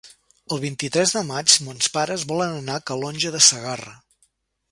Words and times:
El 0.53 0.61
vint-i-tres 0.61 1.11
de 1.17 1.21
maig 1.27 1.57
mons 1.65 1.91
pares 1.97 2.25
volen 2.33 2.57
anar 2.61 2.77
a 2.81 2.85
Calonge 2.91 3.35
de 3.37 3.45
Segarra. 3.51 3.93